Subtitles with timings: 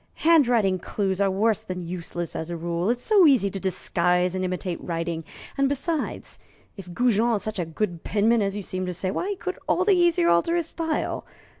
[0.25, 2.89] "handwriting clues are worse than useless, as a rule.
[2.89, 5.23] It's so easy to disguise and imitate writing;
[5.59, 6.39] and besides,
[6.75, 9.59] if Goujon is such a good penman as you seem to say, why, he could
[9.67, 11.23] all the easier alter his style.